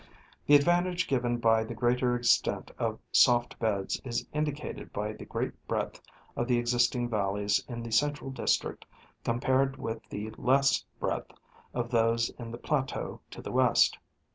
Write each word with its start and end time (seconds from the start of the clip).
The 0.47 0.55
advantage 0.55 1.07
given 1.07 1.37
by 1.37 1.63
the 1.63 1.75
greater 1.75 2.15
extent 2.15 2.71
of 2.79 2.97
soft 3.11 3.59
beds 3.59 4.01
is 4.03 4.25
indicated 4.33 4.91
by 4.91 5.13
the 5.13 5.25
great 5.27 5.51
breadth 5.67 6.01
of 6.35 6.47
the 6.47 6.57
existing 6.57 7.07
valleys 7.07 7.63
in 7.67 7.83
the 7.83 7.91
central 7.91 8.31
district 8.31 8.83
compared 9.23 9.77
with 9.77 10.01
the 10.09 10.31
less 10.39 10.83
breadth 10.99 11.33
of 11.75 11.91
those 11.91 12.31
in 12.39 12.49
the 12.49 12.57
plateau 12.57 13.21
to 13.29 13.43
the 13.43 13.51
west. 13.51 13.99